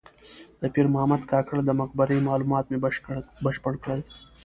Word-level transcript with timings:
د 0.61 0.63
پیر 0.73 0.85
محمد 0.93 1.21
کاکړ 1.31 1.57
د 1.65 1.71
مقبرې 1.81 2.25
معلومات 2.29 2.65
مې 2.67 2.77
بشپړ 3.45 3.73
کړل. 3.83 4.01